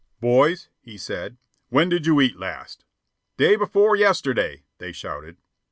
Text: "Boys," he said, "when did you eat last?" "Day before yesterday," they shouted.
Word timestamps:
"Boys," 0.19 0.67
he 0.81 0.97
said, 0.97 1.37
"when 1.69 1.87
did 1.87 2.07
you 2.07 2.19
eat 2.21 2.35
last?" 2.35 2.85
"Day 3.37 3.55
before 3.55 3.95
yesterday," 3.95 4.63
they 4.79 4.91
shouted. 4.91 5.37